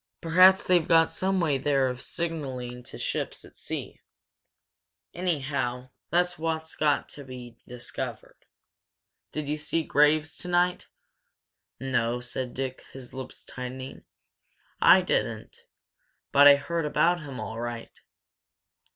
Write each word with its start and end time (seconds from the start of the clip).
Perhaps 0.19 0.65
they've 0.65 0.87
got 0.87 1.11
some 1.11 1.39
way 1.39 1.59
there 1.59 1.87
of 1.87 2.01
signalling 2.01 2.81
to 2.85 2.97
ships 2.97 3.45
at 3.45 3.55
sea. 3.55 4.01
Anyhow, 5.13 5.91
that's 6.09 6.39
what's 6.39 6.75
got 6.75 7.07
to 7.09 7.23
be 7.23 7.59
discovered. 7.67 8.47
Did 9.31 9.47
you 9.47 9.59
see 9.59 9.83
Graves 9.83 10.39
tonight?" 10.39 10.87
"No," 11.79 12.19
said 12.19 12.55
Dick, 12.55 12.83
his 12.93 13.13
lips 13.13 13.43
tightening, 13.43 14.03
"I 14.81 15.01
didn't! 15.01 15.67
But 16.31 16.47
I 16.47 16.55
heard 16.55 16.87
about 16.87 17.21
him, 17.21 17.39
all 17.39 17.59
right." 17.59 18.01